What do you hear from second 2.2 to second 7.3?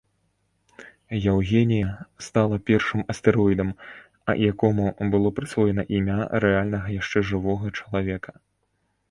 стала першым астэроідам, якому было прысвоена імя рэальнага яшчэ